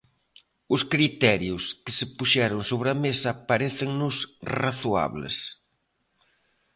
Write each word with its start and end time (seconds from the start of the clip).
Os 0.75 0.81
criterios 0.93 1.63
que 1.83 1.91
se 1.97 2.05
puxeron 2.17 2.61
sobre 2.69 2.87
a 2.93 2.99
mesa 3.05 3.31
parécennos 3.49 4.15
razoables. 4.59 5.35